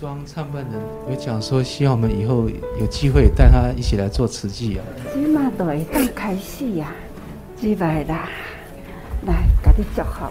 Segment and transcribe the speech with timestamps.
[0.00, 2.48] 庄创办人有讲说，希望我们以后
[2.78, 4.84] 有机会带他一起来做慈济啊。
[5.12, 6.92] 起码都会刚开始呀，
[7.56, 8.28] 几百啦，
[9.26, 10.26] 来，给你祝福，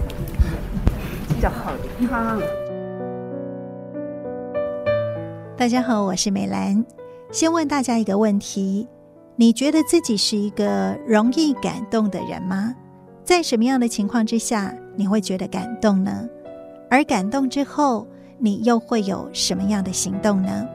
[1.41, 2.39] 祝福你哈。
[5.57, 6.85] 大家好，我是美兰。
[7.33, 8.87] 先问大家一个问题：
[9.35, 12.73] 你觉得自己是一个容易感动的人吗？
[13.25, 16.25] 在什么样的情况之下你会觉得感动呢？
[16.89, 18.07] 而感动之后，
[18.39, 20.67] 你又会有什么样的行动呢？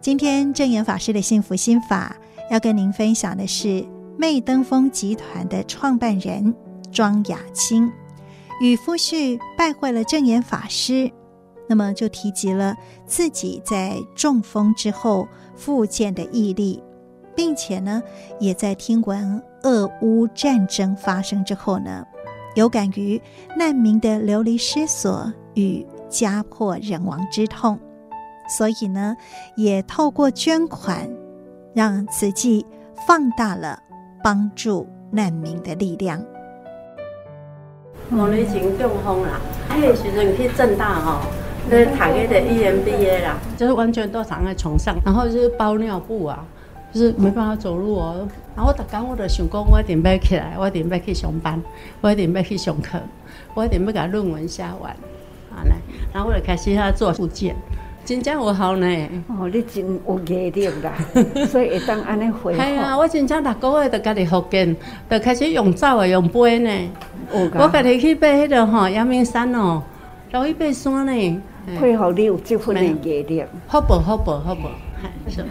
[0.00, 2.16] 今天证严法师的幸福心法
[2.50, 3.84] 要跟您分享的是
[4.16, 6.54] 媚登峰集团的创办人
[6.90, 7.90] 庄雅卿
[8.60, 11.10] 与夫婿拜会了证严法师，
[11.68, 16.82] 那么就提及了自己在中风之后复健的毅力，
[17.34, 18.02] 并且呢，
[18.38, 22.04] 也在听闻俄乌战争发生之后呢，
[22.54, 23.20] 有感于
[23.56, 27.78] 难民的流离失所与家破人亡之痛，
[28.46, 29.16] 所以呢，
[29.56, 31.08] 也透过捐款，
[31.74, 32.66] 让慈济
[33.08, 33.78] 放大了
[34.22, 36.22] 帮助难民的力量。
[38.10, 41.22] 我以前中风啦，那个时阵去正大哦，
[41.70, 46.44] 那读个的 EMBA 啦，就是完全都躺在床上，然后就是包尿布啊，
[46.92, 48.28] 就是没办法走路哦。
[48.54, 51.58] 然后我刚我就想讲，我一定要起来，我一定要去上班，
[52.02, 53.00] 我一定要去上课，
[53.54, 54.94] 我一定要把论文写完。
[56.12, 57.56] 然后我就开始遐做复健，
[58.04, 58.86] 真正有效呢。
[59.28, 60.92] 哦，你真有毅力啦，
[61.48, 62.60] 所以会当安尼恢复。
[62.60, 64.76] 系啊，我真正六个月就家己复健，
[65.08, 66.70] 就开始用走的，用背呢。
[67.32, 69.82] 我家己去爬迄个吼阳明山哦，
[70.30, 71.42] 然后去爬山呢。
[71.78, 73.44] 配合你有这份的毅力。
[73.68, 74.66] 好不好不好不，
[75.30, 75.44] 是，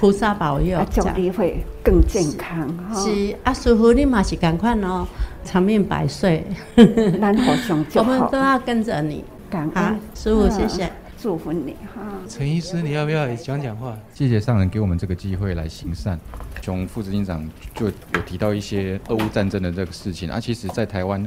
[0.00, 2.66] 菩萨保佑，祝你会更健康。
[2.94, 5.06] 是啊，师傅你嘛是赶快哦。
[5.44, 6.42] 长命百岁，
[7.20, 9.22] 咱互相祝福，我们都要跟着你。
[9.50, 12.00] 感恩师傅，谢谢，祝福你哈。
[12.26, 13.94] 陈医师，你要不要也讲讲话？
[14.14, 16.18] 谢谢上人给我们这个机会来行善。
[16.62, 21.22] 从副执行长就有提到一些俄乌战争的这个事情啊，其实，在台湾，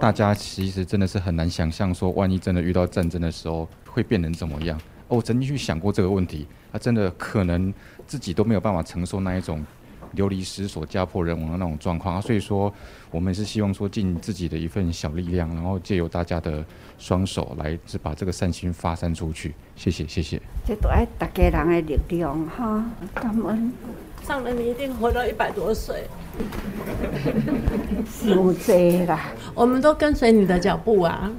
[0.00, 4.76] 大家其实真的是很难想象说，万一真的遇到战争的时候，会变成怎么样。
[5.12, 7.72] 哦，我曾经去想过这个问题，啊，真的可能
[8.06, 9.62] 自己都没有办法承受那一种。
[10.12, 12.70] 流离失所、家破人亡的那种状况啊，所以说
[13.10, 16.62] 我们是希望说尽自己的一份小力量，然后借由大家的
[16.98, 19.54] 双手来，是把这个善心发散出去。
[19.74, 20.38] 谢谢，谢谢。
[20.66, 22.84] 这都爱大家人的力量哈，
[23.14, 23.72] 感恩。
[24.22, 26.04] 上人，你一定活到一百多岁。
[28.04, 31.32] 受罪啦，我们都跟随你的脚步啊，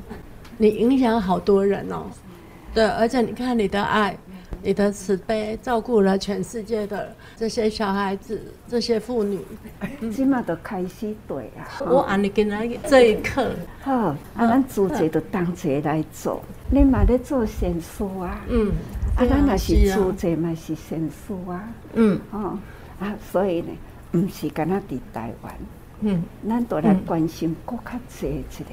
[0.57, 2.07] 你影响好多人哦。
[2.73, 4.17] 对，而且你看你的爱。
[4.65, 9.37] 你的慈悲照顾了全世界的这些小孩子、这些妇女，
[10.09, 11.67] 起码都开始对啊！
[11.81, 13.51] 我按你跟他这一刻，
[13.81, 16.41] 好，啊，咱自己就当这来做。
[16.71, 18.39] 你嘛在做善事啊？
[18.47, 18.71] 嗯，
[19.17, 21.67] 啊，咱也是做这嘛是善事啊？
[21.95, 22.57] 嗯，哦，
[23.01, 23.67] 啊，所以呢，
[24.13, 25.53] 不是干那伫台湾，
[25.99, 28.69] 嗯，咱都来关心国较济一个，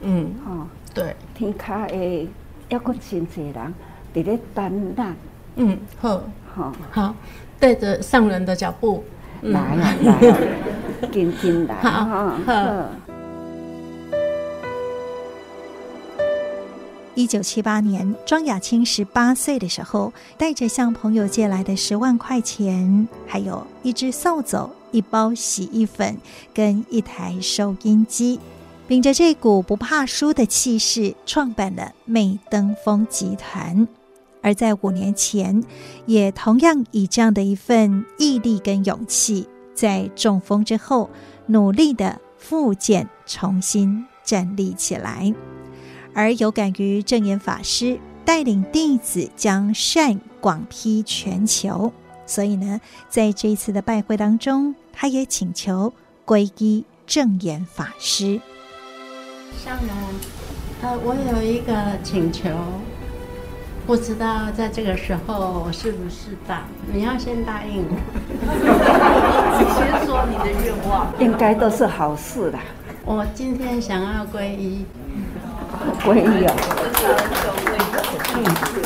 [0.00, 2.28] 嗯，哦，对，天下的
[2.70, 3.74] 要个真济人。
[4.12, 5.06] 在咧等待，
[5.54, 6.20] 嗯，好，
[6.52, 7.14] 好，好，
[7.60, 9.04] 带着上人的脚步，
[9.42, 10.38] 来啊，来啊，
[11.12, 12.86] 紧紧来，好，好好。
[17.14, 26.16] 一九七八年，庄雅青十八岁的时候，带着向朋友借来的十万块钱，还有一只扫帚、一包洗衣粉
[26.52, 28.40] 跟一台收音机，
[28.90, 33.86] 秉着这股不怕输的气势，创办了媚登峰集团。
[34.42, 35.62] 而在五年前，
[36.06, 39.46] 也同样以这样的一份毅力跟勇气，
[39.76, 41.08] 在中风之后，
[41.46, 45.32] 努力的复健，重新站立起来。
[46.12, 51.92] 而有感于正言法师带领弟子将善广披全球，
[52.26, 55.92] 所以呢，在这一次的拜会当中，他也请求
[56.26, 58.40] 皈依正言法师。
[59.56, 59.88] 上人，
[60.82, 61.72] 呃，我有一个
[62.02, 62.48] 请求。
[63.86, 66.58] 不知道在这个时候是不适当？
[66.92, 67.96] 你要先答应我。
[69.58, 71.12] 你先说你的愿望。
[71.18, 72.58] 应该都是好事的。
[73.04, 74.84] 我今天想要皈依。
[76.04, 76.54] 皈依啊！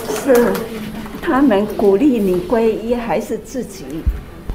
[0.09, 0.53] 是
[1.21, 3.85] 他们鼓励你皈依，还是自己？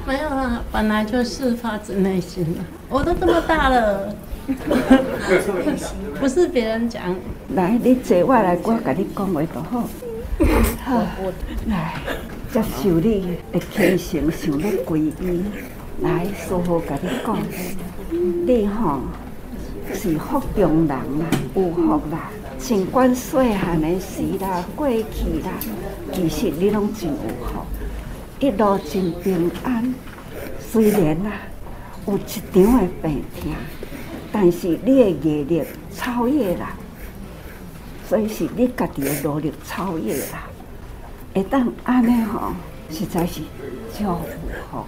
[0.06, 2.60] 没有啊，本来就是发自内心的。
[2.88, 4.12] 我都这么大了，
[6.20, 7.02] 不是别人讲。
[7.54, 9.88] 来，你坐我来，我跟你讲话就好。
[10.84, 11.02] 好，
[11.68, 11.94] 来
[12.52, 15.42] 接受你的虔诚，想要皈依。
[16.02, 17.36] 来，师父跟你讲，
[18.46, 19.00] 你吼
[19.92, 22.30] 是福中人啦，有福啦。
[22.58, 25.50] 尽管细汉的时啦，过去啦，
[26.12, 27.64] 其实你拢真有福，
[28.38, 29.94] 一路真平安。
[30.60, 31.32] 虽然啊，
[32.06, 33.52] 有一场的病痛，
[34.32, 35.62] 但是你的毅力
[35.94, 36.74] 超越啦，
[38.08, 40.48] 所以是你家己的努力超越啦。
[41.34, 42.52] 会当安尼吼，
[42.90, 43.40] 实在是
[43.92, 44.20] 祝福
[44.70, 44.86] 吼。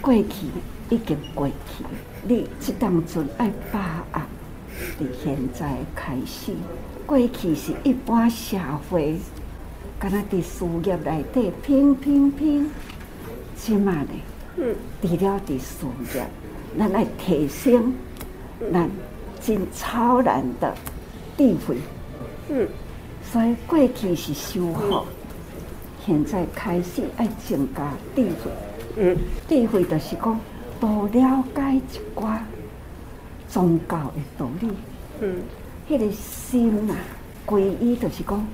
[0.00, 0.46] 过去
[0.90, 1.84] 已经过去，
[2.26, 4.20] 你这当阵爱把握，
[4.98, 6.52] 伫现在开始。
[7.06, 8.58] 过去是一般社
[8.90, 9.16] 会，
[9.98, 12.70] 敢若伫事业内底拼拼拼，
[13.56, 14.08] 即嘛呢？
[14.56, 16.26] 嗯，除了伫事业，
[16.78, 17.94] 咱来提升
[18.70, 18.90] 咱
[19.40, 20.74] 真超然的
[21.36, 21.76] 智慧。
[22.50, 22.68] 嗯，
[23.32, 25.06] 所以过去是修好，
[26.04, 28.50] 现在开始爱增加智慧。
[28.96, 29.16] 嗯，
[29.48, 30.38] 智慧就是讲
[30.78, 32.38] 多了解一寡
[33.48, 34.68] 宗教的道理。
[35.20, 35.42] 嗯。
[35.88, 36.94] 迄个心啊，
[37.44, 38.46] 皈依就是讲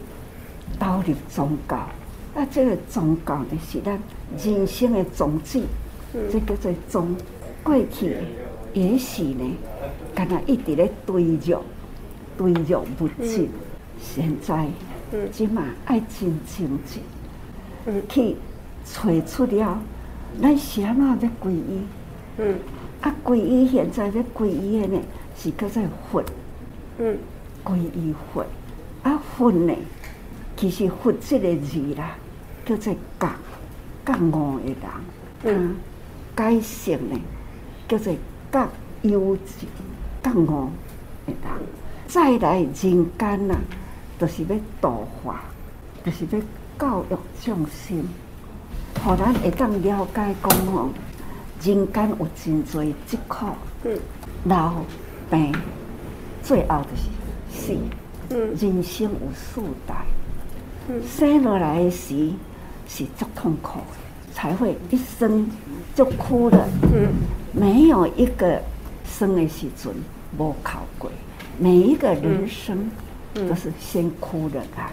[0.79, 1.77] 投入宗教，
[2.35, 4.01] 啊，这个宗教呢是咱
[4.43, 5.63] 人生的宗旨，
[6.15, 7.15] 嗯、这叫做宗。
[7.63, 8.17] 过去
[8.73, 9.45] 也是呢，
[10.19, 11.63] 敢若一直咧堆肉
[12.37, 13.49] 堆肉不尽，嗯、
[14.01, 14.67] 现在
[15.31, 17.01] 即嘛爱真清净，
[17.87, 18.35] 嗯、去
[18.85, 19.81] 找出了
[20.43, 21.81] 咱啥物要皈依，
[22.39, 22.59] 嗯，
[23.01, 25.01] 啊，皈依现在要皈依的呢
[25.37, 25.81] 是叫做
[26.11, 26.25] 佛。
[26.99, 27.17] 嗯，
[27.63, 28.45] 皈依佛，
[29.05, 29.73] 啊佛呢？
[30.57, 32.17] 其实佛这个字啦，
[32.67, 33.31] 叫做觉
[34.05, 34.77] 觉悟的人。
[35.45, 35.77] 嗯，
[36.37, 37.21] 解释呢，
[37.87, 38.13] 叫做
[38.51, 38.69] 觉
[39.03, 39.69] 幽静
[40.35, 40.71] 觉悟
[41.27, 41.37] 的人。
[42.07, 43.07] 再来人间
[43.47, 43.55] 呐，
[44.19, 45.41] 就是要度化，
[46.05, 46.41] 就是要
[46.79, 48.03] 教育众生，
[49.03, 50.89] 互咱会当了解讲哦，
[51.63, 53.47] 人间有真济疾苦，
[53.85, 53.99] 嗯，
[54.45, 54.75] 老
[55.31, 55.55] 病。
[56.43, 57.77] 最后就是死，
[58.31, 60.07] 嗯人生有四代，
[61.07, 62.31] 生落来的时
[62.89, 65.47] 是足痛苦的，才会一生
[65.95, 66.67] 就哭了。
[67.53, 68.63] 没有一个
[69.05, 69.93] 生的时阵
[70.37, 71.11] 无哭过，
[71.59, 72.91] 每一个人生
[73.35, 74.93] 都是先哭了来，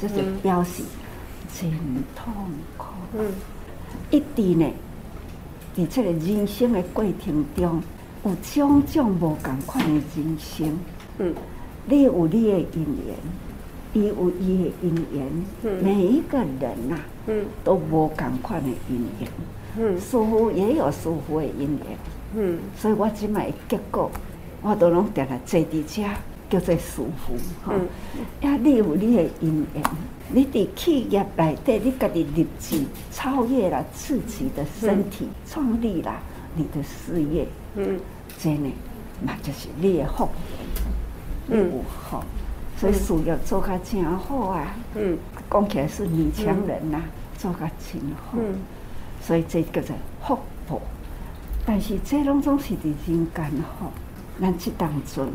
[0.00, 0.82] 这是表示
[1.58, 1.70] 真
[2.14, 2.32] 痛
[2.76, 2.86] 苦。
[4.10, 4.70] 一定呢，
[5.74, 7.82] 在这个人生的过程中。
[8.22, 10.78] 有种种无共款的人生，
[11.16, 11.34] 嗯，
[11.86, 13.16] 你有你的因缘，
[13.94, 19.30] 伊有伊的因缘，嗯，每一个人呐，嗯，都无共款的因缘，
[19.78, 21.98] 嗯，师父也有师父的因缘，
[22.34, 24.10] 嗯，所以我即卖结果，
[24.62, 26.02] 我都拢定来坐伫遮，
[26.48, 27.34] 叫做师父，
[27.64, 27.74] 哈，
[28.40, 29.84] 呀，你有你的因缘，
[30.32, 32.82] 你伫企业内底，你家己立志，
[33.12, 36.12] 超越了自己的身体，创立了
[36.54, 37.46] 你的事业。
[37.76, 37.98] 嗯，
[38.38, 38.72] 真诶，
[39.22, 40.28] 那就是你的福，
[41.46, 41.64] 你有
[42.10, 42.22] 福，嗯、
[42.76, 44.74] 所以事业做甲真好啊。
[44.96, 45.16] 嗯，
[45.48, 47.02] 讲起来是女强人呐，嗯、
[47.38, 48.36] 做甲真好。
[48.38, 48.54] 嗯，
[49.20, 50.38] 所以这叫做福
[50.68, 50.80] 报。
[51.66, 53.44] 但是这拢总是伫人间
[53.78, 53.92] 好，
[54.40, 55.28] 咱这当中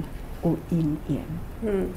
[0.44, 1.20] 有因缘。
[1.62, 1.88] 嗯，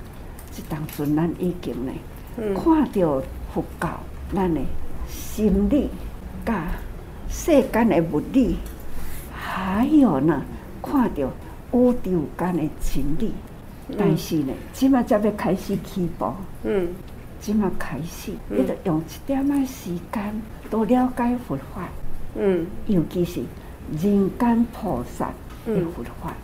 [0.52, 1.92] 这当中咱已经呢，
[2.36, 3.98] 嗯、看到佛教，
[4.34, 4.60] 咱的
[5.08, 5.88] 心理
[6.44, 6.66] 甲
[7.28, 8.56] 世间的物理。
[9.32, 10.42] 还有呢，
[10.82, 11.22] 看到
[11.72, 13.32] 宇宙间的真理，
[13.88, 16.32] 嗯、但是呢，即马才要开始起步。
[16.64, 16.88] 嗯，
[17.40, 21.88] 即马开始，你得用一点仔时间多了解佛法。
[22.36, 23.40] 嗯，尤其是
[24.00, 25.26] 人间菩萨
[25.66, 26.34] 的佛法。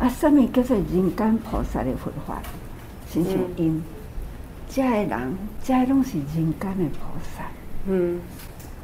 [0.00, 2.40] 嗯、啊，什么叫做人间菩萨的佛法？
[3.10, 3.82] 亲像因，
[4.68, 7.44] 这个人，这拢是人间的菩萨。
[7.86, 8.20] 嗯，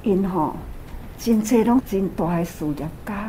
[0.02, 0.56] 因吼。
[1.20, 3.28] 真济拢真大的事业家，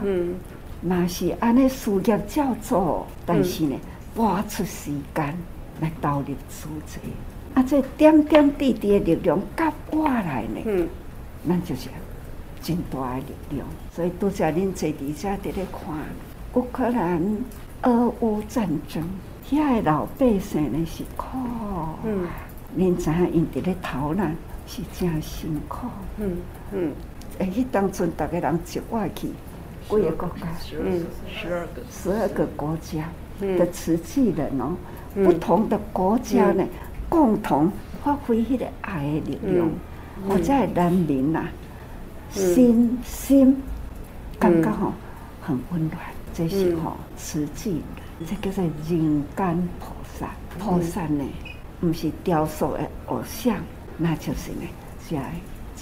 [0.79, 3.75] 嘛、嗯、是安尼事业照做，但是呢，
[4.15, 5.35] 花、嗯、出时间
[5.81, 6.99] 来投入组织，
[7.53, 10.61] 啊，这点点滴滴的力量夹过来呢，
[11.47, 11.89] 咱、嗯、就是
[12.61, 13.67] 真大的力量。
[13.93, 15.95] 所以拄则恁坐伫遮伫咧看
[16.53, 17.37] 乌克兰
[17.83, 19.03] 俄乌战争，
[19.49, 21.37] 遐个老百姓呢是苦，
[22.77, 24.35] 恁知影因伫咧逃难
[24.67, 26.37] 是真辛苦，嗯
[26.71, 26.89] 嗯。
[26.89, 26.91] 嗯
[27.39, 29.29] 哎，迄当阵，逐个人接我去，
[29.89, 30.47] 几个国家？
[30.83, 33.09] 嗯，十二个，十二个国家
[33.41, 34.75] 的瓷器人哦，
[35.15, 36.63] 不同的国家呢，
[37.07, 37.71] 共同
[38.03, 39.69] 发挥迄个爱的力量，
[40.27, 41.47] 或者人民呐，
[42.29, 43.55] 心心
[44.37, 44.93] 感觉吼
[45.41, 45.97] 很温暖，
[46.33, 47.81] 这是吼慈济
[48.19, 50.29] 人，这叫做人间菩萨。
[50.59, 51.23] 菩萨呢，
[51.79, 53.57] 不是雕塑的偶像，
[53.97, 54.67] 那就是呢，
[55.09, 55.17] 在。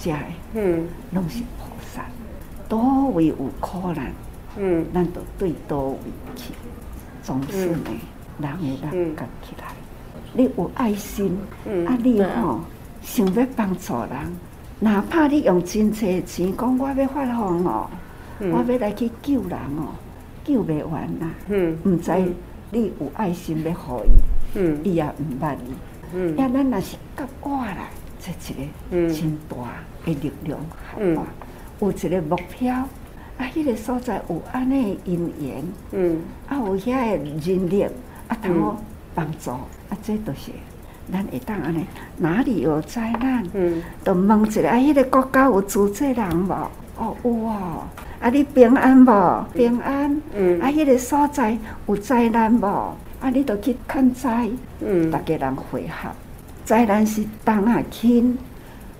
[0.00, 1.68] 家的，嗯，拢是菩
[2.68, 4.12] 萨，多位有苦难，
[4.56, 5.98] 嗯，咱就对多位
[6.36, 6.52] 去，
[7.22, 7.78] 总是呢，
[8.38, 9.68] 人会人夹起来，
[10.34, 12.60] 你有爱心，嗯、啊，你吼
[13.02, 14.10] 想要帮助人，
[14.80, 17.90] 哪怕你用真济钱讲我要发放哦，
[18.40, 19.94] 嗯、我要来去救人哦，
[20.44, 21.30] 救袂完啦。
[21.48, 22.12] 嗯，毋知
[22.70, 25.74] 你有爱心要互伊，嗯，伊也毋捌你。
[26.14, 27.88] 嗯，呀，咱若是甲我来，
[28.20, 29.56] 这一个真大
[30.04, 30.58] 的力量，
[30.92, 31.26] 好吧？
[31.80, 37.82] 有一个目标，啊，迄个所在有安尼因缘，嗯，啊，有遐个人力，
[38.26, 38.82] 啊，通好
[39.14, 40.50] 帮助，啊，这都是
[41.12, 41.86] 咱会当安尼。
[42.16, 46.52] 哪里有灾难，嗯，就问一下，啊，迄个国家有组织人无？
[46.98, 47.84] 哦，有哦。
[48.20, 49.46] 啊，你平安无？
[49.54, 50.20] 平安。
[50.34, 50.60] 嗯。
[50.60, 51.56] 啊，迄个所在
[51.86, 52.66] 有灾难无？
[53.20, 56.10] 啊，你都去看灾，嗯，大家人会合。
[56.64, 58.36] 灾难是当啊轻，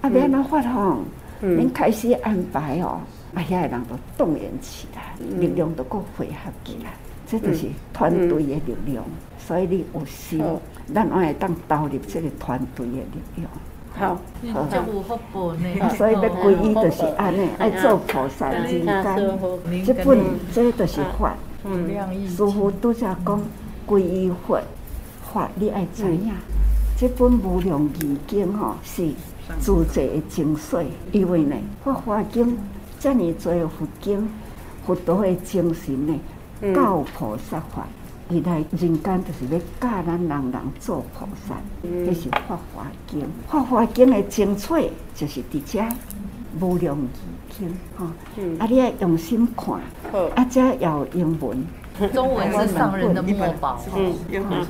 [0.01, 1.05] 啊，要安怎发放？
[1.41, 2.99] 恁开始安排哦，
[3.33, 6.91] 啊，遐个人都动员起来，力量都够汇合起来，
[7.29, 9.05] 这就是团队的力量。
[9.39, 10.45] 所以你有心，
[10.93, 13.51] 咱爱当投入这个团队的力量。
[13.95, 14.19] 好，
[14.53, 14.67] 好，
[15.81, 15.89] 好。
[15.95, 18.85] 所以要皈依就是安尼，爱做菩萨人间。
[19.85, 20.19] 这本
[20.53, 21.89] 这就是法，嗯，
[22.29, 23.41] 师父拄则讲
[23.87, 24.61] 皈依法
[25.33, 26.33] 法，你爱知影。
[26.97, 29.09] 这本无量义经吼是。
[29.61, 32.57] 自在的精髓，因为呢，法华经
[33.01, 34.29] 这么多佛经，
[34.85, 37.87] 佛陀的精神呢，教菩萨法，
[38.31, 43.27] 伊来人间就是要教咱人人做菩萨，这是法华经。
[43.49, 45.85] 法华经的精髓就是伫遮
[46.61, 47.09] 无量义
[47.59, 48.07] 经，哈，
[48.59, 49.75] 啊，你要用心看，
[50.35, 51.65] 啊，这要有英文。
[52.15, 54.15] 中文是上人的墨宝，嗯，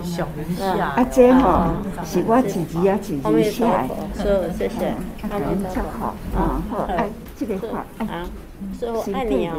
[0.02, 0.86] 小人下。
[0.86, 3.88] 啊，这吼是我自己啊，自己写的。
[4.16, 4.94] 是，谢谢。
[5.30, 8.24] 阿明真好，啊好，哎，这个话，哎，
[8.78, 9.54] 师父爱你啊。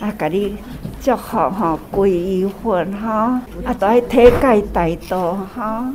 [0.00, 0.56] 啊，给你
[1.00, 5.92] 祝福哈，皈依佛哈，啊，都爱体解大道哈，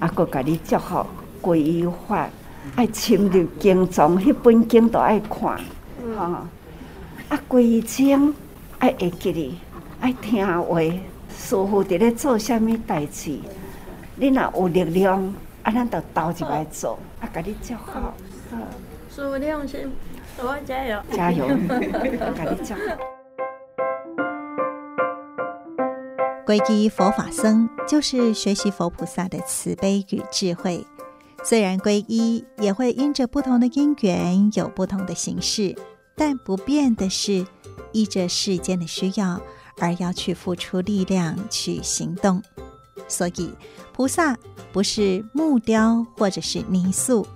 [0.00, 1.04] 啊，搁给你祝福
[1.42, 2.26] 皈依法，
[2.76, 5.58] 爱深入经藏，迄本经都爱看，
[6.16, 6.42] 哈，
[7.28, 8.34] 啊，皈依经
[8.78, 9.58] 爱会记哩。
[10.00, 13.38] 爱听话，师傅伫咧做啥物代志，
[14.16, 17.92] 你若有力量，啊，咱就斗一来做，啊，甲你祝福。
[19.10, 19.90] 师傅，你用心，
[20.38, 21.02] 我加油。
[21.12, 22.80] 加油，甲你祝福。
[26.46, 30.86] 皈依佛法僧，就是学习佛菩萨的慈悲与智慧。
[31.42, 35.74] 虽然皈依也会因着不同的因缘有不同的形式，
[36.14, 37.46] 但不变的是
[37.92, 39.40] 依着世间的需要。
[39.78, 42.42] 而要去付出力量去行动，
[43.08, 43.52] 所以
[43.92, 44.36] 菩萨
[44.72, 47.26] 不是木雕或者是泥塑，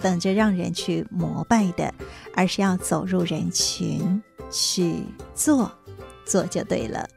[0.00, 1.92] 等着让人去膜拜的，
[2.34, 5.02] 而是要走入人群去
[5.34, 5.70] 做，
[6.24, 7.08] 做就对了。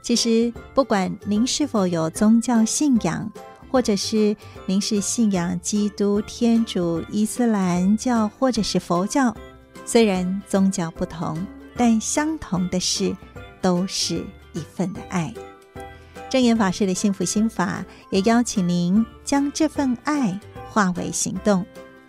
[0.00, 3.30] 其实，不管您是否有宗教信仰，
[3.70, 9.34] 或者是您是信仰基督、天主、伊斯兰教或者是佛教，
[9.84, 11.44] 虽然宗教不同，
[11.76, 13.16] 但相同的是。
[13.64, 15.32] 都是一份的爱。
[16.28, 21.64] 正言法师的幸福心法也邀请您将这份爱化为行动，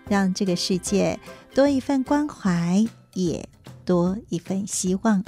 [0.10, 1.18] 让这个世界
[1.54, 3.48] 多一份关怀，也
[3.86, 5.24] 多一份希望。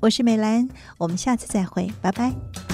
[0.00, 2.67] 我是美兰，我们下次再会，拜拜。